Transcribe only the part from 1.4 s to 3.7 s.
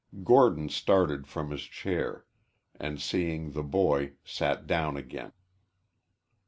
his chair, and, seeing the